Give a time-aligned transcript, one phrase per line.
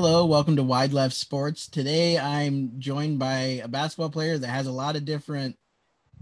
[0.00, 1.66] Hello, welcome to Wide Left Sports.
[1.66, 5.58] Today I'm joined by a basketball player that has a lot of different,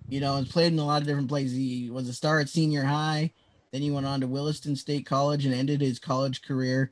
[0.09, 1.53] you know, has played in a lot of different places.
[1.53, 3.33] He was a star at senior high,
[3.73, 6.91] then he went on to Williston State College and ended his college career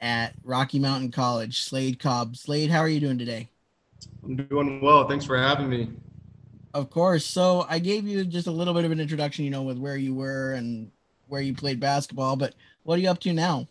[0.00, 1.60] at Rocky Mountain College.
[1.60, 2.34] Slade Cobb.
[2.34, 3.50] Slade, how are you doing today?
[4.24, 5.06] I'm doing well.
[5.06, 5.90] Thanks for having me.
[6.72, 7.26] Of course.
[7.26, 9.98] So I gave you just a little bit of an introduction, you know, with where
[9.98, 10.90] you were and
[11.28, 13.68] where you played basketball, but what are you up to now?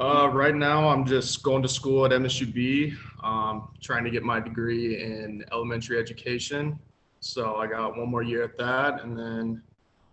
[0.00, 4.40] Uh, right now, I'm just going to school at MSUB, um, trying to get my
[4.40, 6.78] degree in elementary education.
[7.20, 9.62] So I got one more year at that, and then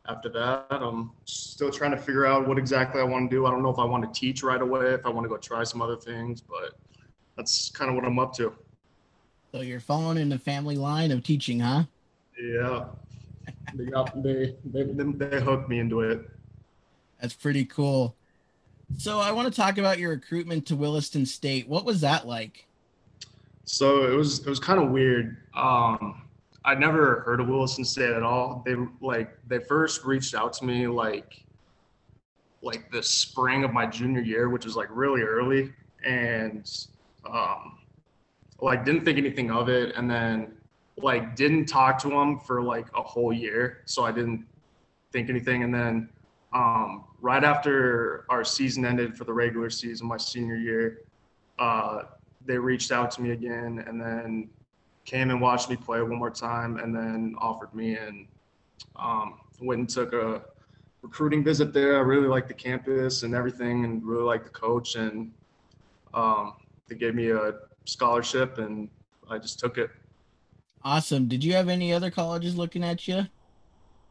[0.09, 3.45] after that, I'm still trying to figure out what exactly I want to do.
[3.45, 5.37] I don't know if I want to teach right away, if I want to go
[5.37, 6.73] try some other things, but
[7.37, 8.53] that's kind of what I'm up to.
[9.53, 11.83] So you're following in the family line of teaching, huh?
[12.37, 12.87] Yeah,
[13.73, 16.29] they got they they they hooked me into it.
[17.21, 18.16] That's pretty cool.
[18.95, 21.67] So I want to talk about your recruitment to Williston State.
[21.67, 22.67] What was that like?
[23.65, 25.37] So it was it was kind of weird.
[25.53, 26.21] Um,
[26.63, 28.63] I never heard of Williston State at all.
[28.65, 31.43] They like they first reached out to me like
[32.61, 35.73] like the spring of my junior year, which was like really early,
[36.05, 36.69] and
[37.29, 37.79] um,
[38.61, 40.53] like didn't think anything of it, and then
[40.97, 44.45] like didn't talk to them for like a whole year, so I didn't
[45.11, 46.09] think anything, and then
[46.53, 51.01] um, right after our season ended for the regular season, my senior year,
[51.59, 52.03] uh,
[52.45, 54.49] they reached out to me again and then
[55.05, 58.27] came and watched me play one more time and then offered me and
[58.97, 60.41] um, went and took a
[61.01, 61.97] recruiting visit there.
[61.97, 65.31] I really liked the campus and everything and really liked the coach and
[66.13, 66.53] um,
[66.87, 67.53] they gave me a
[67.85, 68.89] scholarship and
[69.29, 69.89] I just took it.
[70.83, 71.27] Awesome.
[71.27, 73.27] Did you have any other colleges looking at you?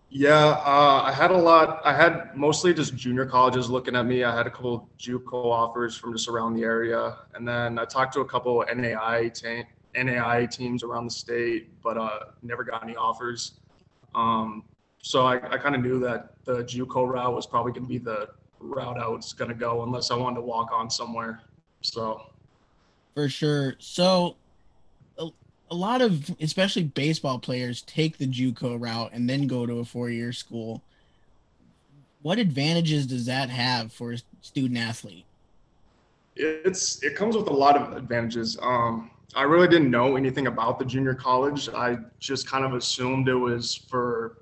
[0.09, 1.81] Yeah, uh, I had a lot.
[1.85, 4.23] I had mostly just junior colleges looking at me.
[4.23, 8.15] I had a couple JUCO offers from just around the area, and then I talked
[8.15, 9.65] to a couple NAI te-
[9.97, 13.61] NAI teams around the state, but uh, never got any offers.
[14.15, 14.65] Um,
[15.03, 17.99] so I, I kind of knew that the JUCO route was probably going to be
[17.99, 18.29] the
[18.61, 21.43] route I was going to go unless I wanted to walk on somewhere.
[21.83, 22.23] So,
[23.15, 23.75] for sure.
[23.79, 24.37] So
[25.71, 29.85] a lot of especially baseball players take the JUCO route and then go to a
[29.85, 30.83] four-year school.
[32.23, 35.25] What advantages does that have for a student athlete?
[36.37, 38.59] It's it comes with a lot of advantages.
[38.61, 41.69] Um, I really didn't know anything about the junior college.
[41.69, 44.39] I just kind of assumed it was for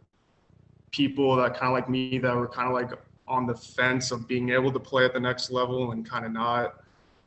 [0.92, 4.28] people that kind of like me that were kind of like on the fence of
[4.28, 6.82] being able to play at the next level and kind of not,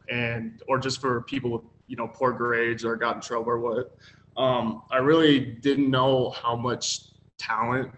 [0.09, 3.59] and or just for people with you know poor grades or got in trouble or
[3.59, 3.97] what.
[4.37, 7.91] Um, I really didn't know how much talent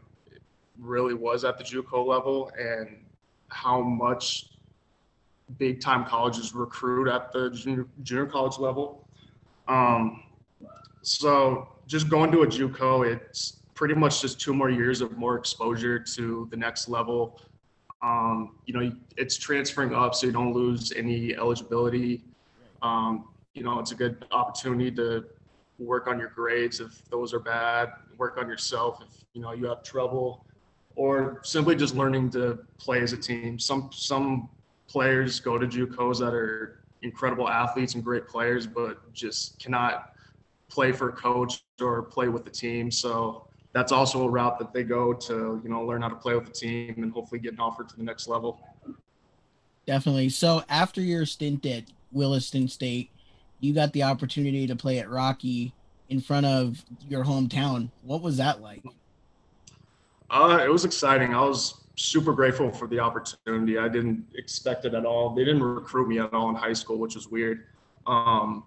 [0.79, 2.97] really was at the JUCO level and
[3.49, 4.51] how much
[5.57, 9.07] big time colleges recruit at the junior, junior college level.
[9.67, 10.23] Um,
[11.01, 15.37] so just going to a JUCO, it's pretty much just two more years of more
[15.37, 17.41] exposure to the next level.
[18.01, 22.23] Um, you know, it's transferring up so you don't lose any eligibility.
[22.81, 23.25] Um,
[23.59, 25.25] you know, it's a good opportunity to
[25.79, 29.65] work on your grades if those are bad, work on yourself if you know you
[29.65, 30.45] have trouble,
[30.95, 33.59] or simply just learning to play as a team.
[33.59, 34.49] Some some
[34.87, 40.13] players go to JUCOs that are incredible athletes and great players, but just cannot
[40.69, 42.89] play for a coach or play with the team.
[42.89, 46.33] So that's also a route that they go to, you know, learn how to play
[46.33, 48.61] with the team and hopefully get an offer to the next level.
[49.85, 50.29] Definitely.
[50.29, 53.11] So after your stint at Williston State,
[53.59, 55.73] you got the opportunity to play at Rocky
[56.09, 57.89] in front of your hometown.
[58.03, 58.83] What was that like?
[60.29, 61.33] Uh, it was exciting.
[61.33, 63.77] I was super grateful for the opportunity.
[63.77, 65.35] I didn't expect it at all.
[65.35, 67.65] They didn't recruit me at all in high school, which was weird.
[68.07, 68.63] Um,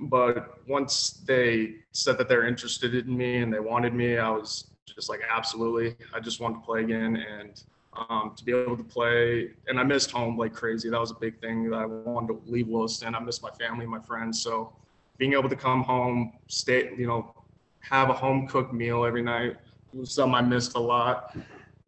[0.00, 4.70] but once they said that they're interested in me and they wanted me, I was
[4.86, 5.96] just like, absolutely.
[6.12, 7.16] I just wanted to play again.
[7.16, 7.62] And
[8.08, 9.50] um, to be able to play.
[9.68, 10.90] And I missed home like crazy.
[10.90, 13.14] That was a big thing that I wanted to leave Williston.
[13.14, 14.42] I missed my family, my friends.
[14.42, 14.74] So
[15.18, 17.34] being able to come home, stay, you know,
[17.80, 19.56] have a home cooked meal every night,
[19.92, 21.36] was something I missed a lot.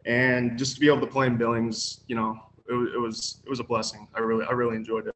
[0.05, 2.39] And just to be able to play in Billings, you know,
[2.69, 4.07] it, it was it was a blessing.
[4.15, 5.15] I really I really enjoyed it.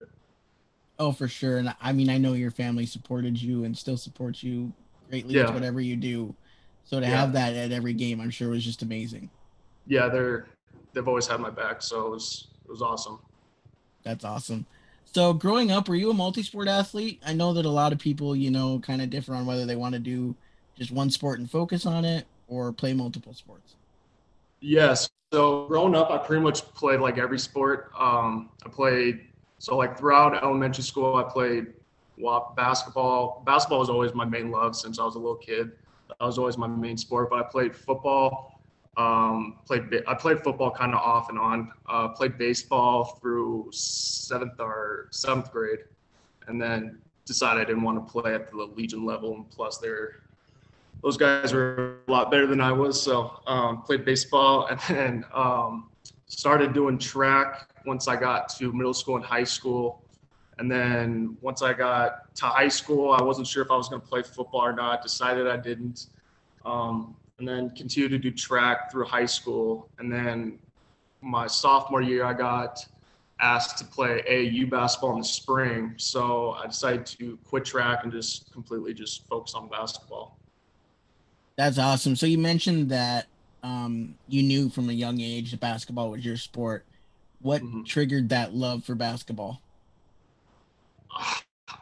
[0.98, 1.58] Oh, for sure.
[1.58, 4.74] And I mean, I know your family supported you and still supports you
[5.08, 5.46] greatly Yeah.
[5.46, 6.36] with whatever you do.
[6.84, 7.16] So to Yeah.
[7.16, 9.30] have that at every game, I'm sure was just amazing.
[9.86, 10.46] Yeah, they're
[10.92, 13.18] they've always had my back, so it was it was awesome.
[14.02, 14.66] That's awesome.
[15.04, 17.20] So growing up, were you a multi-sport athlete?
[17.26, 19.74] I know that a lot of people, you know, kind of differ on whether they
[19.74, 20.36] want to do
[20.76, 23.74] just one sport and focus on it or play multiple sports.
[24.60, 25.10] Yes.
[25.32, 27.90] So growing up, I pretty much played like every sport.
[27.98, 29.26] Um, I played
[29.58, 31.66] so like throughout elementary school, I played
[32.56, 33.42] basketball.
[33.44, 35.72] Basketball was always my main love since I was a little kid.
[36.08, 37.30] That was always my main sport.
[37.30, 38.59] But I played football.
[38.96, 41.72] Um, played I played football kind of off and on.
[41.88, 45.80] Uh, played baseball through seventh or seventh grade,
[46.48, 49.34] and then decided I didn't want to play at the Legion level.
[49.34, 50.20] And plus, they're
[51.02, 53.00] those guys were a lot better than I was.
[53.00, 55.90] So um, played baseball and then um,
[56.26, 60.02] started doing track once I got to middle school and high school.
[60.58, 64.02] And then once I got to high school, I wasn't sure if I was going
[64.02, 65.02] to play football or not.
[65.02, 66.08] Decided I didn't.
[66.66, 69.88] Um, and then continued to do track through high school.
[69.98, 70.58] And then
[71.22, 72.86] my sophomore year, I got
[73.40, 75.94] asked to play AAU basketball in the spring.
[75.96, 80.36] So I decided to quit track and just completely just focus on basketball.
[81.56, 82.14] That's awesome.
[82.14, 83.26] So you mentioned that
[83.62, 86.86] um, you knew from a young age that basketball was your sport.
[87.40, 87.86] What Mhm.
[87.86, 89.62] triggered that love for basketball?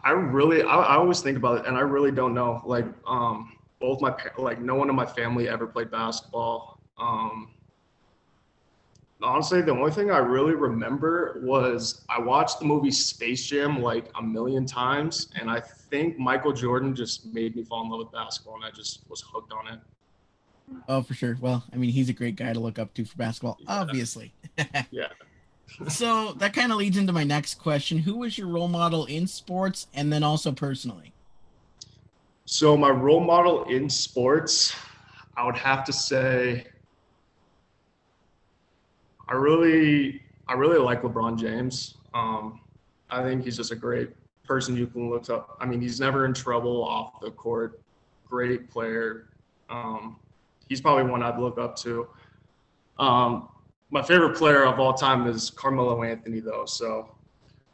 [0.04, 2.62] I really, I, I always think about it, and I really don't know.
[2.64, 6.80] Like, um, both my, like, no one in my family ever played basketball.
[6.98, 7.50] Um,
[9.22, 14.10] honestly, the only thing I really remember was I watched the movie Space Jam like
[14.16, 18.12] a million times, and I think Michael Jordan just made me fall in love with
[18.12, 19.80] basketball, and I just was hooked on it.
[20.88, 21.38] Oh, for sure.
[21.40, 23.80] Well, I mean, he's a great guy to look up to for basketball, Yeah.
[23.80, 24.32] obviously.
[24.90, 25.06] Yeah.
[25.88, 27.98] so that kind of leads into my next question.
[27.98, 31.12] Who was your role model in sports and then also personally?
[32.50, 34.74] So my role model in sports,
[35.36, 36.66] I would have to say,
[39.28, 41.98] I really, I really like LeBron James.
[42.14, 42.62] Um,
[43.10, 44.08] I think he's just a great
[44.44, 45.58] person you can look up.
[45.60, 47.82] I mean, he's never in trouble off the court.
[48.26, 49.26] Great player.
[49.68, 50.16] Um,
[50.70, 52.08] he's probably one I'd look up to.
[52.98, 53.50] Um,
[53.90, 56.64] my favorite player of all time is Carmelo Anthony, though.
[56.64, 57.14] So,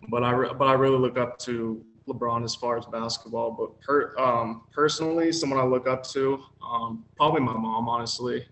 [0.08, 3.50] but I but I really look up to LeBron as far as basketball.
[3.50, 7.88] But per, um, personally, someone I look up to, um, probably my mom.
[7.88, 8.46] Honestly,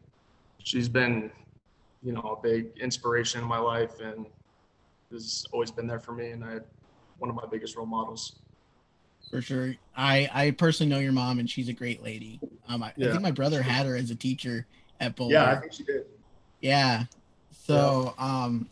[0.62, 1.30] she's been,
[2.02, 4.26] you know, a big inspiration in my life and
[5.10, 6.30] has always been there for me.
[6.30, 6.64] And I, had
[7.18, 8.36] one of my biggest role models.
[9.30, 9.74] For sure.
[9.96, 12.40] I I personally know your mom and she's a great lady.
[12.68, 14.66] Um, I, I think my brother had her as a teacher
[15.00, 15.34] at Boulder.
[15.34, 16.04] Yeah, I think she did.
[16.60, 17.04] Yeah.
[17.50, 18.68] So um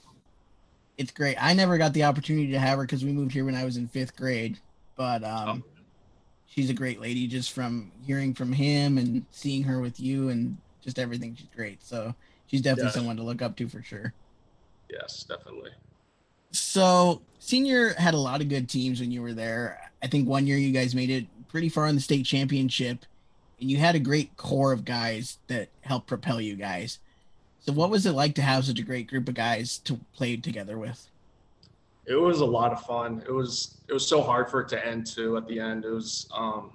[0.99, 1.37] it's great.
[1.41, 3.79] I never got the opportunity to have her because we moved here when I was
[3.79, 4.59] in fifth grade.
[5.01, 5.65] But um
[6.45, 10.59] she's a great lady just from hearing from him and seeing her with you and
[10.83, 11.35] just everything.
[11.35, 11.83] She's great.
[11.83, 12.15] So
[12.49, 12.97] she's definitely Yeah.
[12.97, 14.13] someone to look up to for sure.
[14.91, 15.71] Yes, definitely.
[16.53, 19.91] So senior had a lot of good teams when you were there.
[20.03, 23.07] I think one year you guys made it pretty far in the state championship,
[23.59, 26.99] and you had a great core of guys that helped propel you guys.
[27.61, 30.37] So what was it like to have such a great group of guys to play
[30.37, 31.09] together with?
[32.11, 33.23] It was a lot of fun.
[33.25, 35.85] It was it was so hard for it to end too at the end.
[35.85, 36.73] It was um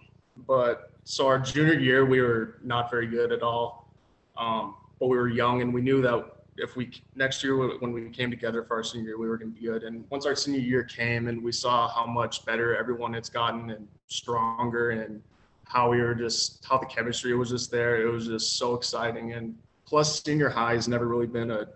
[0.48, 3.92] but so our junior year we were not very good at all.
[4.38, 6.26] Um but we were young and we knew that
[6.56, 9.54] if we next year when we came together for our senior year we were going
[9.54, 9.84] to be good.
[9.84, 13.72] And once our senior year came and we saw how much better everyone has gotten
[13.72, 15.22] and stronger and
[15.66, 18.02] how we were just how the chemistry was just there.
[18.02, 19.54] It was just so exciting and
[19.86, 21.68] plus senior high has never really been a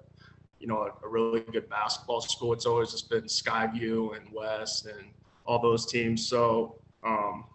[0.59, 2.53] you know, a, a really good basketball school.
[2.53, 5.05] It's always just been Skyview and West and
[5.45, 6.27] all those teams.
[6.27, 7.45] So, um,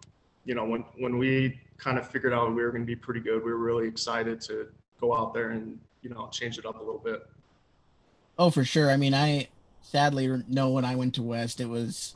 [0.43, 3.19] you know, when when we kind of figured out we were going to be pretty
[3.19, 4.67] good, we were really excited to
[4.99, 7.27] go out there and you know change it up a little bit.
[8.37, 8.91] Oh, for sure.
[8.91, 9.47] I mean, I
[9.81, 12.15] sadly know when I went to West, it was,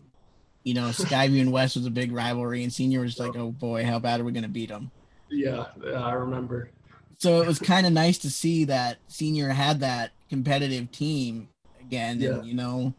[0.63, 3.85] you know, Skyview and West was a big rivalry, and senior was like, oh boy,
[3.85, 4.91] how bad are we going to beat them?
[5.29, 6.71] Yeah, yeah, I remember.
[7.19, 11.49] So it was kind of nice to see that senior had that competitive team
[11.81, 12.35] again, Yeah.
[12.35, 12.93] and you know,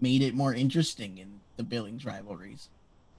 [0.00, 2.68] made it more interesting in the Billings rivalries.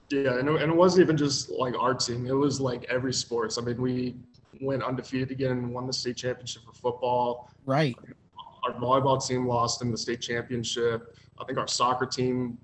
[0.09, 3.13] Yeah, and it, and it wasn't even just like our team; it was like every
[3.13, 3.57] sports.
[3.57, 4.15] I mean, we
[4.61, 7.51] went undefeated again and won the state championship for football.
[7.65, 7.95] Right.
[8.63, 11.15] our volleyball team lost in the state championship.
[11.39, 12.57] I think our soccer team,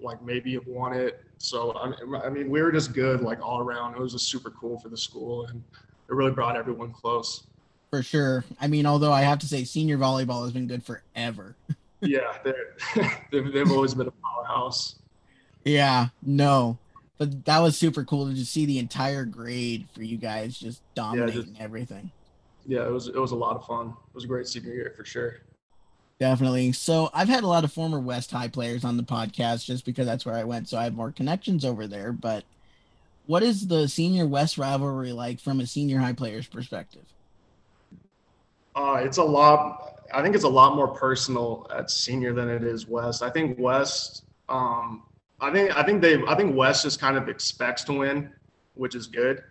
[0.00, 1.22] like maybe won it.
[1.38, 3.94] So I mean, I mean, we were just good like all around.
[3.94, 5.62] It was just super cool for the school, and
[6.08, 7.45] it really brought everyone close.
[7.90, 8.44] For sure.
[8.60, 11.56] I mean, although I have to say, senior volleyball has been good forever.
[12.00, 12.36] yeah,
[13.30, 14.96] they've, they've always been a powerhouse.
[15.64, 16.78] Yeah, no,
[17.18, 20.82] but that was super cool to just see the entire grade for you guys just
[20.94, 22.10] dominating yeah, just, everything.
[22.66, 23.88] Yeah, it was it was a lot of fun.
[23.88, 25.38] It was a great senior year for sure.
[26.18, 26.72] Definitely.
[26.72, 30.06] So I've had a lot of former West High players on the podcast just because
[30.06, 32.12] that's where I went, so I have more connections over there.
[32.12, 32.44] But
[33.26, 37.04] what is the senior West rivalry like from a senior high player's perspective?
[38.76, 40.04] Uh, it's a lot.
[40.12, 43.22] I think it's a lot more personal at senior than it is West.
[43.22, 44.24] I think West.
[44.48, 45.02] Um,
[45.40, 46.22] I think I think they.
[46.24, 48.30] I think West just kind of expects to win,
[48.74, 49.42] which is good.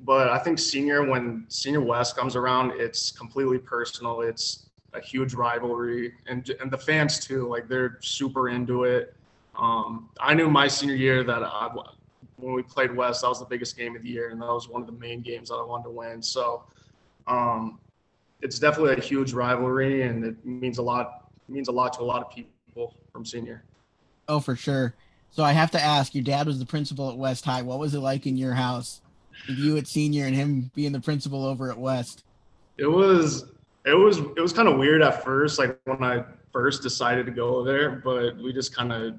[0.00, 4.20] But I think senior, when senior West comes around, it's completely personal.
[4.20, 7.48] It's a huge rivalry, and and the fans too.
[7.48, 9.14] Like they're super into it.
[9.56, 11.68] Um, I knew my senior year that I,
[12.36, 14.68] when we played West, that was the biggest game of the year, and that was
[14.68, 16.22] one of the main games that I wanted to win.
[16.22, 16.62] So
[17.26, 17.80] um,
[18.40, 21.30] it's definitely a huge rivalry, and it means a lot.
[21.48, 23.64] means a lot to a lot of people from senior.
[24.28, 24.94] Oh, for sure.
[25.30, 27.62] So I have to ask, your dad was the principal at West High.
[27.62, 29.00] What was it like in your house,
[29.46, 32.24] with you at senior and him being the principal over at West?
[32.76, 33.44] It was
[33.84, 37.32] it was it was kind of weird at first, like when I first decided to
[37.32, 39.14] go there, but we just kind of,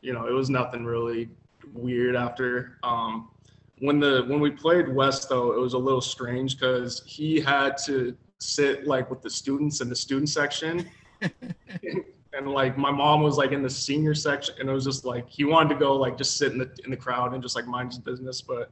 [0.00, 1.28] you know, it was nothing really
[1.72, 2.78] weird after.
[2.82, 3.28] Um,
[3.80, 7.76] when the when we played West though, it was a little strange because he had
[7.84, 10.88] to sit like with the students in the student section.
[11.22, 12.04] and,
[12.44, 15.44] like my mom was like in the senior section and it was just like he
[15.44, 17.90] wanted to go like just sit in the in the crowd and just like mind
[17.90, 18.70] his business but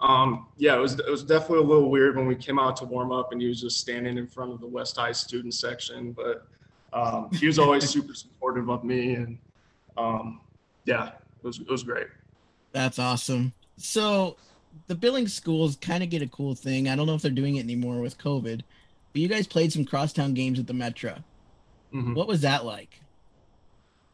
[0.00, 2.84] um, yeah, it was it was definitely a little weird when we came out to
[2.84, 6.12] warm up and he was just standing in front of the West High student section,
[6.12, 6.46] but
[6.92, 9.38] um, he was always super supportive of me and
[9.96, 10.40] um,
[10.84, 12.08] yeah, it was it was great.
[12.72, 13.54] That's awesome.
[13.78, 14.36] So
[14.86, 16.88] the Billings schools kind of get a cool thing.
[16.88, 18.60] I don't know if they're doing it anymore with COVID,
[19.16, 21.12] but you guys played some crosstown games at the Metro.
[21.94, 22.12] Mm-hmm.
[22.12, 23.00] What was that like?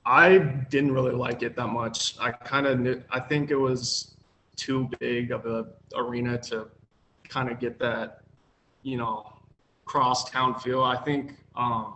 [0.06, 2.14] I didn't really like it that much.
[2.20, 3.02] I kind of knew.
[3.10, 4.14] I think it was
[4.54, 5.66] too big of a
[5.96, 6.68] arena to
[7.28, 8.20] kind of get that,
[8.84, 9.26] you know,
[9.86, 10.84] cross town feel.
[10.84, 11.94] I think, um,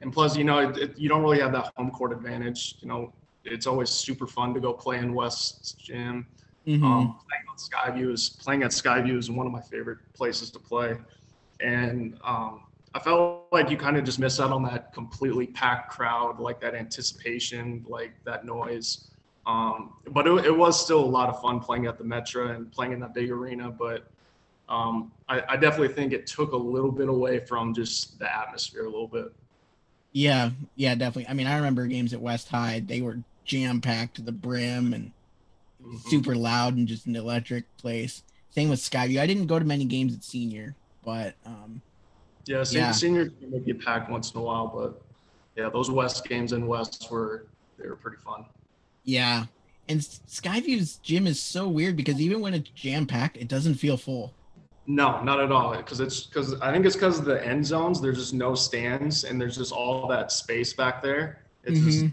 [0.00, 2.76] and plus, you know, it, it, you don't really have that home court advantage.
[2.80, 3.12] You know,
[3.44, 6.26] it's always super fun to go play in West's gym.
[6.66, 6.82] Mm-hmm.
[6.82, 10.58] Um, playing on Skyview is playing at Skyview is one of my favorite places to
[10.58, 10.96] play,
[11.60, 12.62] and um,
[12.94, 16.60] I felt like you kind of just miss out on that completely packed crowd, like
[16.60, 19.10] that anticipation, like that noise.
[19.46, 22.70] Um, but it, it, was still a lot of fun playing at the Metro and
[22.70, 23.70] playing in that big arena.
[23.70, 24.06] But
[24.68, 28.82] um, I, I, definitely think it took a little bit away from just the atmosphere
[28.82, 29.32] a little bit.
[30.12, 31.28] Yeah, yeah, definitely.
[31.28, 34.92] I mean, I remember games at West High; they were jam packed to the brim
[34.92, 35.12] and
[35.82, 35.96] mm-hmm.
[36.10, 38.22] super loud and just an electric place.
[38.50, 39.20] Same with Skyview.
[39.20, 40.74] I didn't go to many games at Senior,
[41.08, 41.80] but um,
[42.44, 42.92] yeah, senior, yeah.
[42.92, 45.00] senior may get packed once in a while, but
[45.56, 47.46] yeah, those West games in West were
[47.78, 48.44] they were pretty fun.
[49.04, 49.46] Yeah.
[49.88, 53.96] And Skyview's gym is so weird because even when it's jam packed, it doesn't feel
[53.96, 54.34] full.
[54.86, 55.74] No, not at all.
[55.74, 58.02] Because it's because I think it's because of the end zones.
[58.02, 61.40] There's just no stands, and there's just all that space back there.
[61.64, 61.88] It's mm-hmm.
[61.88, 62.04] just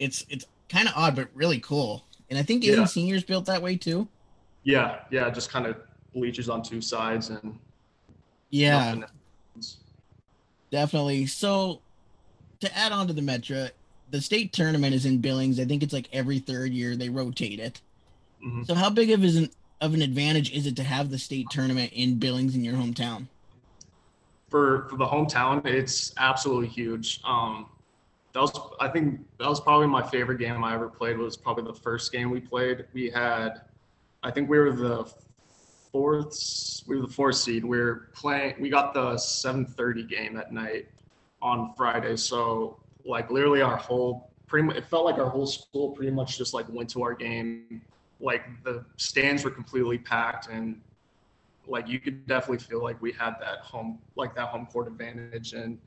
[0.00, 2.04] it's it's kind of odd, but really cool.
[2.28, 2.86] And I think even yeah.
[2.86, 4.08] seniors built that way too.
[4.64, 5.76] Yeah, yeah, just kind of
[6.14, 7.58] bleachers on two sides and
[8.50, 8.94] yeah,
[10.70, 11.26] definitely.
[11.26, 11.80] So
[12.60, 13.68] to add on to the Metro,
[14.10, 15.58] the state tournament is in Billings.
[15.58, 17.80] I think it's like every third year they rotate it.
[18.44, 18.62] Mm-hmm.
[18.62, 21.50] So how big of is an of an advantage is it to have the state
[21.50, 23.26] tournament in Billings in your hometown?
[24.50, 27.20] For for the hometown, it's absolutely huge.
[27.24, 27.66] Um,
[28.34, 31.18] that was I think that was probably my favorite game I ever played.
[31.18, 32.84] Was probably the first game we played.
[32.92, 33.62] We had,
[34.22, 35.12] I think we were the
[35.94, 36.82] fourth.
[36.88, 37.64] We were the fourth seed.
[37.64, 38.56] We are playing.
[38.58, 40.88] We got the 7:30 game at night
[41.40, 42.16] on Friday.
[42.16, 46.36] So like literally our whole pretty much it felt like our whole school pretty much
[46.36, 47.80] just like went to our game
[48.20, 50.80] like the stands were completely packed and
[51.66, 55.52] like you could definitely feel like we had that home like that home court advantage
[55.52, 55.78] and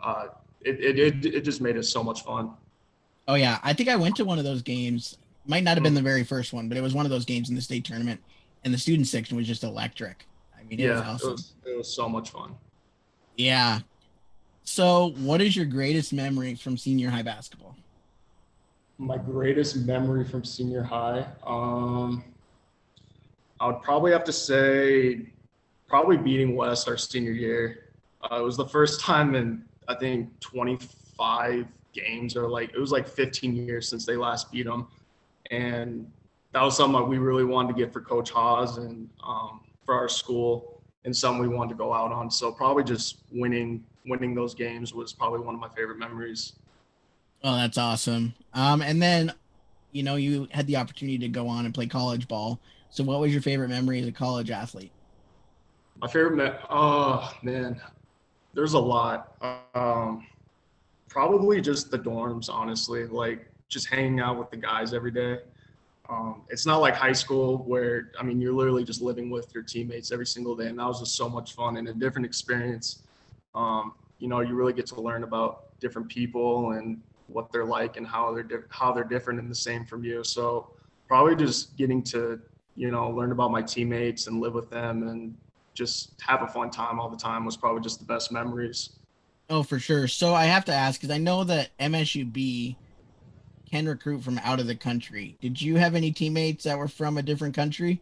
[0.00, 0.26] uh
[0.60, 2.50] it it, it, it just made it so much fun
[3.28, 5.16] oh yeah i think i went to one of those games
[5.46, 7.48] might not have been the very first one but it was one of those games
[7.48, 8.20] in the state tournament
[8.64, 10.26] and the student section was just electric.
[10.58, 11.28] I mean it yeah, was awesome.
[11.28, 12.54] it was, it was so much fun.
[13.36, 13.80] Yeah.
[14.64, 17.76] So, what is your greatest memory from senior high basketball?
[18.98, 22.22] My greatest memory from senior high, um,
[23.58, 25.26] I would probably have to say,
[25.88, 27.90] probably beating West our senior year.
[28.22, 32.92] Uh, it was the first time in I think 25 games, or like it was
[32.92, 34.86] like 15 years since they last beat them,
[35.50, 36.10] and
[36.52, 39.94] that was something that we really wanted to get for Coach Haas and um, for
[39.94, 40.82] our school.
[41.04, 42.30] and some we wanted to go out on.
[42.30, 46.54] So probably just winning winning those games was probably one of my favorite memories.
[47.44, 48.34] Oh, that's awesome.
[48.54, 49.32] Um, and then,
[49.92, 52.60] you know, you had the opportunity to go on and play college ball.
[52.90, 54.92] So, what was your favorite memory as a college athlete?
[56.00, 57.80] My favorite, me- oh man,
[58.54, 59.36] there's a lot.
[59.74, 60.26] Um,
[61.08, 63.06] probably just the dorms, honestly.
[63.06, 65.38] Like just hanging out with the guys every day.
[66.08, 69.62] Um, it's not like high school where I mean you're literally just living with your
[69.62, 73.02] teammates every single day, and that was just so much fun and a different experience.
[73.54, 77.96] Um, you know, you really get to learn about different people and what they're like
[77.96, 80.24] and how they're di- how they're different and the same from you.
[80.24, 80.70] So
[81.06, 82.40] probably just getting to
[82.74, 85.34] you know learn about my teammates and live with them and
[85.74, 88.90] just have a fun time all the time was probably just the best memories.
[89.48, 90.08] Oh, for sure.
[90.08, 92.76] So I have to ask because I know that MSUB
[93.72, 95.34] can recruit from out of the country.
[95.40, 98.00] Did you have any teammates that were from a different country?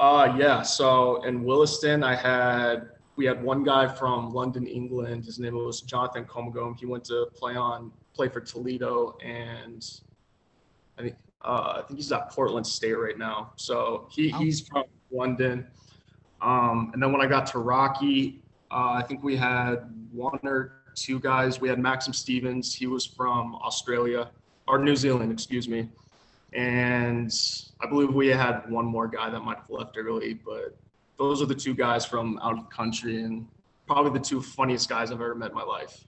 [0.00, 0.62] Uh yeah.
[0.62, 5.24] So in Williston, I had we had one guy from London, England.
[5.24, 6.76] His name was Jonathan Komagum.
[6.78, 9.84] He went to play on play for Toledo, and
[10.98, 13.52] I think uh, I think he's at Portland State right now.
[13.56, 14.38] So he, Oh.
[14.38, 15.66] he's from London.
[16.42, 18.40] Um, and then when I got to Rocky,
[18.72, 21.60] uh, I think we had one or two guys.
[21.60, 22.74] We had Maxim Stevens.
[22.74, 24.30] He was from Australia
[24.68, 25.88] or New Zealand, excuse me.
[26.52, 27.32] And
[27.80, 30.76] I believe we had one more guy that might have left early, but
[31.18, 33.46] those are the two guys from out of the country and
[33.86, 36.04] probably the two funniest guys I've ever met in my life.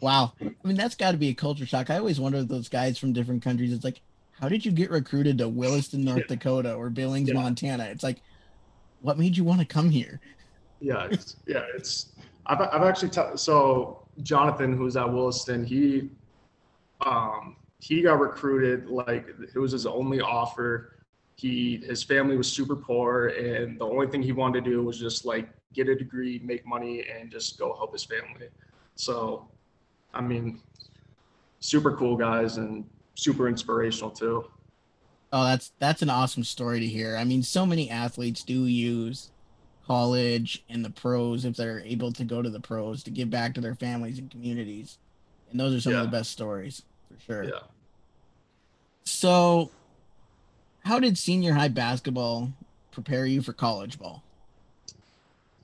[0.00, 0.32] Wow.
[0.40, 1.90] I mean, that's got to be a culture shock.
[1.90, 3.72] I always wonder those guys from different countries.
[3.72, 4.00] It's like,
[4.40, 6.36] how did you get recruited to Williston, North Yeah.
[6.36, 7.34] Dakota or Billings, Yeah.
[7.34, 7.84] Montana?
[7.84, 8.22] It's like,
[9.02, 10.20] what made you want to come here?
[10.80, 12.12] Yeah, it's, yeah, it's.
[12.46, 16.08] I've I've actually t- so Jonathan, who's at Williston, he,
[17.02, 20.96] um, he got recruited like it was his only offer.
[21.36, 24.98] He his family was super poor, and the only thing he wanted to do was
[24.98, 28.48] just like get a degree, make money, and just go help his family.
[28.96, 29.48] So,
[30.12, 30.60] I mean,
[31.60, 34.44] super cool guys and super inspirational too.
[35.32, 37.16] Oh, that's that's an awesome story to hear.
[37.16, 39.30] I mean, so many athletes do use
[39.86, 43.54] college and the pros if they're able to go to the pros to give back
[43.54, 44.98] to their families and communities.
[45.50, 47.44] And those are some of the best stories for sure.
[47.44, 47.60] Yeah.
[49.04, 49.70] So,
[50.84, 52.52] how did senior high basketball
[52.90, 54.22] prepare you for college ball?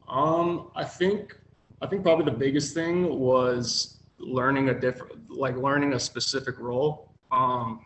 [0.09, 1.37] Um, I think
[1.82, 7.11] I think probably the biggest thing was learning a different, like learning a specific role.
[7.30, 7.80] Um,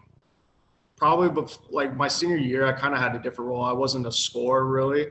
[0.97, 3.65] probably, bef- like my senior year, I kind of had a different role.
[3.65, 5.09] I wasn't a scorer really.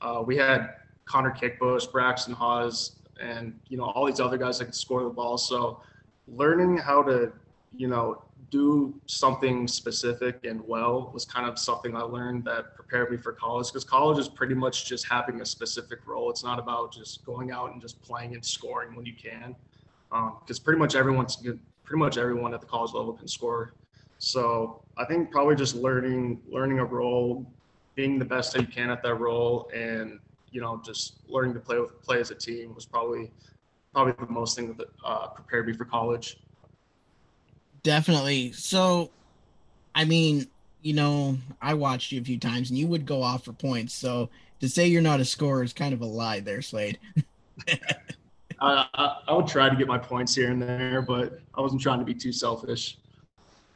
[0.00, 0.74] Uh, we had
[1.04, 5.10] Connor Kickbush, Braxton Hawes, and you know all these other guys that could score the
[5.10, 5.38] ball.
[5.38, 5.80] So,
[6.28, 7.32] learning how to,
[7.76, 13.10] you know, do something specific and well was kind of something I learned that prepared
[13.10, 16.30] me for college because college is pretty much just having a specific role.
[16.30, 19.56] It's not about just going out and just playing and scoring when you can,
[20.40, 21.36] because pretty much everyone's.
[21.84, 23.74] Pretty much everyone at the college level can score.
[24.18, 27.44] So I think probably just learning learning a role,
[27.96, 30.20] being the best that you can at that role, and
[30.52, 33.32] you know just learning to play with play as a team was probably
[33.92, 36.38] probably the most thing that uh, prepared me for college.
[37.82, 38.52] Definitely.
[38.52, 39.10] So,
[39.94, 40.46] I mean,
[40.82, 43.94] you know, I watched you a few times and you would go off for points.
[43.94, 44.28] So,
[44.60, 46.98] to say you're not a scorer is kind of a lie there, Slade.
[48.60, 51.82] I, I, I would try to get my points here and there, but I wasn't
[51.82, 52.96] trying to be too selfish.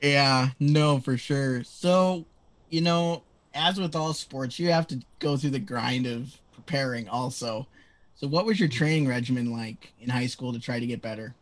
[0.01, 1.64] Yeah, no, for sure.
[1.64, 2.25] So,
[2.71, 7.09] you know, as with all sports, you have to go through the grind of preparing
[7.09, 7.66] also.
[8.14, 11.35] So, what was your training regimen like in high school to try to get better?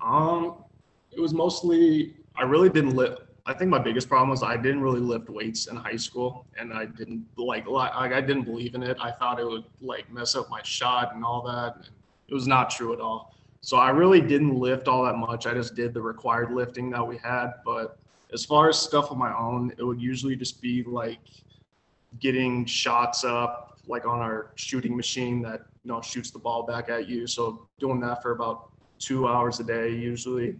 [0.00, 0.56] Um,
[1.12, 3.22] it was mostly I really didn't lift.
[3.46, 6.72] I think my biggest problem was I didn't really lift weights in high school, and
[6.72, 8.96] I didn't like like I didn't believe in it.
[9.00, 11.76] I thought it would like mess up my shot and all that.
[11.76, 11.88] And
[12.28, 13.34] it was not true at all.
[13.62, 15.46] So I really didn't lift all that much.
[15.46, 17.54] I just did the required lifting that we had.
[17.64, 17.98] But
[18.32, 21.20] as far as stuff on my own, it would usually just be like
[22.20, 26.88] getting shots up, like on our shooting machine that you know shoots the ball back
[26.88, 27.26] at you.
[27.26, 30.56] So doing that for about two hours a day usually.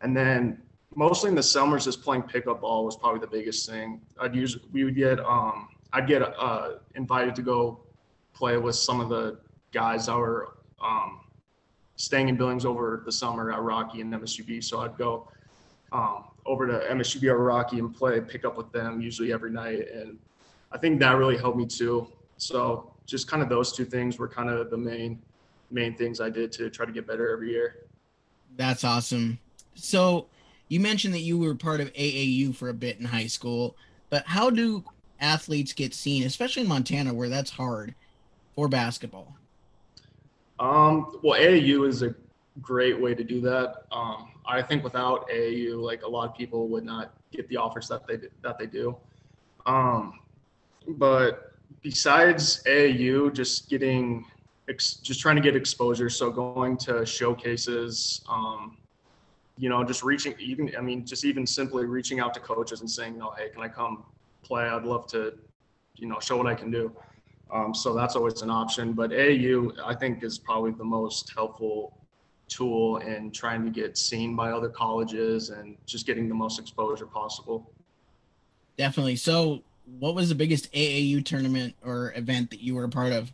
[0.00, 0.62] And then
[0.94, 4.00] mostly in the summers, just playing pickup ball was probably the biggest thing.
[4.20, 7.80] I'd use we would get um I'd get uh invited to go
[8.34, 9.38] play with some of the
[9.72, 11.20] guys that were um
[11.96, 14.62] staying in Billings over the summer at Rocky and MSUB.
[14.62, 15.28] So I'd go
[15.92, 19.88] um over to MSUB or Rocky and play pick up with them usually every night.
[19.92, 20.18] And
[20.72, 22.08] I think that really helped me too.
[22.36, 25.20] So just kind of those two things were kind of the main
[25.70, 27.88] main things I did to try to get better every year.
[28.56, 29.38] That's awesome.
[29.78, 30.26] So,
[30.68, 33.76] you mentioned that you were part of AAU for a bit in high school,
[34.10, 34.84] but how do
[35.20, 37.94] athletes get seen, especially in Montana where that's hard
[38.54, 39.36] for basketball?
[40.60, 42.14] Um, well, AAU is a
[42.60, 43.84] great way to do that.
[43.92, 47.88] Um, I think without AAU, like a lot of people would not get the offers
[47.88, 48.96] that they that they do.
[49.66, 50.20] Um,
[50.86, 54.24] but besides AAU, just getting
[54.68, 56.08] ex- just trying to get exposure.
[56.08, 58.78] So going to showcases, um,
[59.58, 60.72] you know, just reaching even.
[60.76, 63.68] I mean, just even simply reaching out to coaches and saying, "No, hey, can I
[63.68, 64.04] come
[64.42, 64.64] play?
[64.64, 65.34] I'd love to,
[65.96, 66.92] you know, show what I can do."
[67.50, 68.92] Um, so that's always an option.
[68.92, 71.98] But AAU, I think, is probably the most helpful
[72.46, 77.06] tool in trying to get seen by other colleges and just getting the most exposure
[77.06, 77.70] possible.
[78.76, 79.16] Definitely.
[79.16, 79.62] So,
[79.98, 83.32] what was the biggest AAU tournament or event that you were a part of?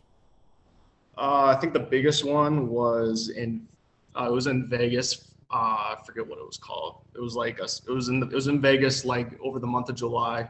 [1.17, 3.67] Uh, I think the biggest one was in
[4.15, 5.24] uh, it was in Vegas.
[5.51, 7.01] Uh, I forget what it was called.
[7.15, 7.81] It was like us.
[7.87, 10.49] it was in the, it was in Vegas like over the month of July.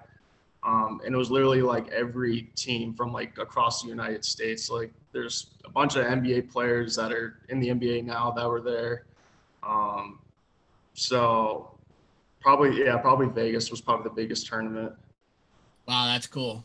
[0.63, 4.69] Um, and it was literally like every team from like across the United States.
[4.69, 8.61] Like there's a bunch of NBA players that are in the NBA now that were
[8.61, 9.05] there.
[9.61, 10.19] Um,
[10.93, 11.77] so
[12.41, 14.93] probably yeah, probably Vegas was probably the biggest tournament.
[15.87, 16.63] Wow, that's cool.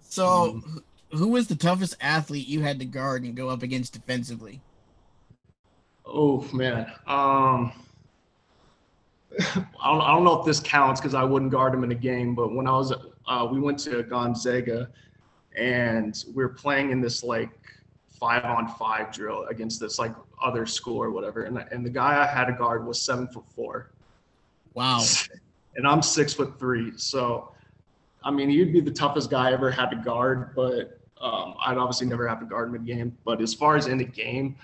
[0.00, 1.16] So, mm-hmm.
[1.16, 4.60] who was the toughest athlete you had to guard and go up against defensively?
[6.08, 7.72] Oh man, um,
[9.40, 11.96] I don't, I don't know if this counts because I wouldn't guard him in a
[11.96, 12.34] game.
[12.34, 12.92] But when I was
[13.26, 14.88] uh, we went to Gonzaga,
[15.56, 17.50] and we are playing in this like
[18.18, 21.44] five on five drill against this like other school or whatever.
[21.44, 23.90] And, and the guy I had to guard was seven foot four.
[24.74, 25.02] Wow.
[25.76, 26.94] And I'm six foot three.
[26.96, 27.52] So,
[28.24, 31.76] I mean, he'd be the toughest guy I ever had to guard, but um, I'd
[31.76, 33.16] obviously never have to guard in mid game.
[33.24, 34.56] But as far as in the game,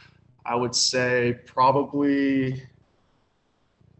[0.46, 2.62] I would say probably,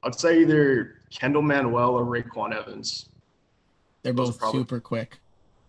[0.03, 3.09] I'd say either Kendall Manuel or RayQuan Evans.
[4.03, 5.19] They're both probably, super quick.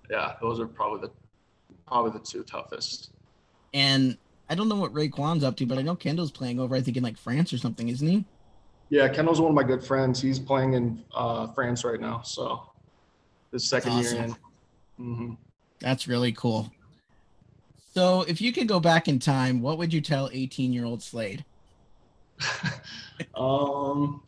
[0.10, 1.12] Yeah, those are probably the
[1.88, 3.12] probably the two toughest.
[3.74, 4.18] And
[4.50, 6.98] I don't know what RayQuan's up to, but I know Kendall's playing over, I think,
[6.98, 8.26] in like France or something, isn't he?
[8.90, 10.22] Yeah, Kendall's one of my good friends.
[10.22, 12.70] He's playing in uh, France right now, so
[13.52, 14.16] his second awesome.
[14.16, 14.32] year in.
[15.00, 15.34] Mm-hmm.
[15.80, 16.72] That's really cool.
[17.96, 21.02] So, if you could go back in time, what would you tell 18 year old
[21.02, 21.46] Slade?
[23.36, 24.22] um,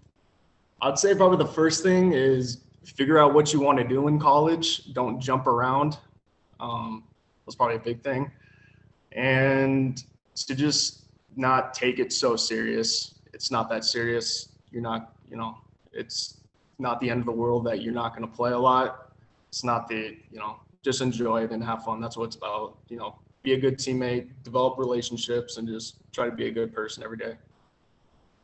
[0.82, 4.22] I'd say probably the first thing is figure out what you want to do in
[4.22, 4.94] college.
[4.94, 5.98] Don't jump around.
[6.62, 7.04] Um,
[7.46, 8.32] that's probably a big thing.
[9.12, 10.02] And
[10.38, 11.02] to just
[11.36, 13.16] not take it so serious.
[13.34, 14.48] It's not that serious.
[14.72, 15.58] You're not, you know,
[15.92, 16.38] it's
[16.80, 19.12] not the end of the world that you're not going to play a lot.
[19.50, 22.00] It's not the, you know, just enjoy it and have fun.
[22.00, 22.78] That's what it's about.
[22.88, 26.74] You know, be a good teammate, develop relationships, and just try to be a good
[26.74, 27.36] person every day.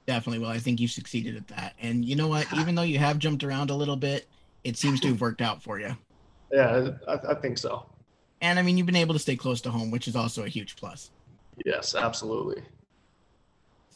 [0.06, 0.40] Definitely.
[0.40, 1.74] Well, I think you succeeded at that.
[1.80, 2.52] And you know what?
[2.58, 4.28] Even though you have jumped around a little bit,
[4.64, 5.96] it seems to have worked out for you.
[6.52, 7.86] Yeah, I, I think so.
[8.42, 10.50] And I mean, you've been able to stay close to home, which is also a
[10.50, 11.12] huge plus.
[11.66, 12.62] Yes, absolutely.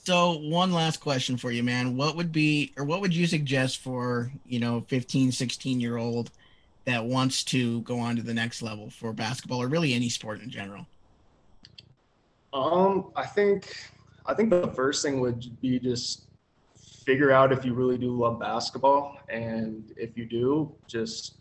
[0.07, 1.97] So, one last question for you, man.
[1.97, 6.31] What would be, or what would you suggest for, you know, 15, 16 year old
[6.87, 10.41] that wants to go on to the next level for basketball or really any sport
[10.41, 10.87] in general?
[12.53, 13.75] Um, I think,
[14.25, 16.27] I think the first thing would be just
[17.05, 19.19] figure out if you really do love basketball.
[19.27, 21.35] And if you do, just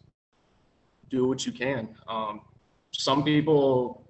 [1.11, 1.95] do what you can.
[2.09, 2.41] Um,
[2.91, 4.03] some people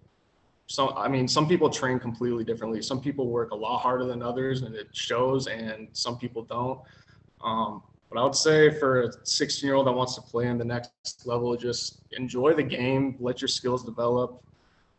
[0.68, 4.20] some i mean some people train completely differently some people work a lot harder than
[4.22, 6.81] others and it shows and some people don't
[7.40, 7.83] um,
[8.16, 10.64] but i would say for a 16 year old that wants to play in the
[10.64, 14.42] next level just enjoy the game let your skills develop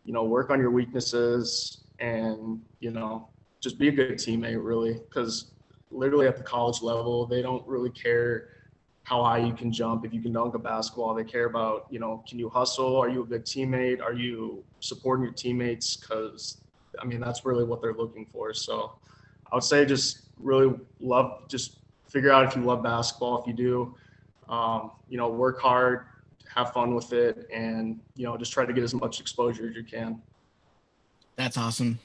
[0.06, 3.28] you know work on your weaknesses and you know
[3.60, 5.52] just be a good teammate really because
[5.90, 8.50] literally at the college level they don't really care
[9.02, 11.14] how high you can jump, if you can dunk a basketball.
[11.14, 12.98] They care about, you know, can you hustle?
[12.98, 14.02] Are you a good teammate?
[14.02, 15.96] Are you supporting your teammates?
[15.96, 16.58] Because,
[17.02, 18.54] I mean, that's really what they're looking for.
[18.54, 18.92] So
[19.50, 21.78] I would say just really love, just
[22.10, 23.42] figure out if you love basketball.
[23.42, 23.96] If you do,
[24.50, 26.06] um, you know, work hard,
[26.54, 29.76] have fun with it, and, you know, just try to get as much exposure as
[29.76, 30.22] you can.
[31.36, 32.00] That's awesome.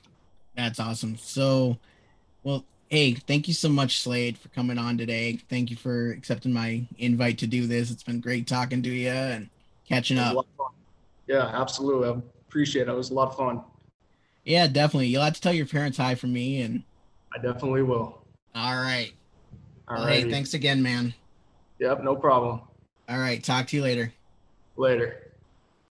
[0.55, 1.17] That's awesome.
[1.17, 1.79] So,
[2.43, 5.39] well, Hey, thank you so much, Slade, for coming on today.
[5.49, 7.91] Thank you for accepting my invite to do this.
[7.91, 9.49] It's been great talking to you and
[9.89, 10.47] catching up.
[11.27, 12.11] Yeah, absolutely.
[12.11, 12.13] I
[12.47, 12.91] appreciate it.
[12.91, 13.63] It was a lot of fun.
[14.45, 15.07] Yeah, definitely.
[15.07, 16.83] You'll have to tell your parents hi from me and
[17.35, 18.27] I definitely will.
[18.55, 19.13] All right.
[19.89, 20.25] All well, right.
[20.25, 21.15] Hey, thanks again, man.
[21.79, 22.61] Yep, no problem.
[23.09, 23.43] All right.
[23.43, 24.13] Talk to you later.
[24.77, 25.22] Later.